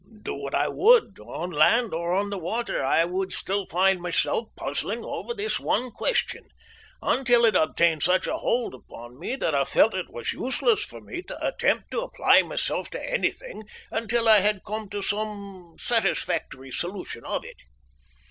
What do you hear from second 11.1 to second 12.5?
to attempt to apply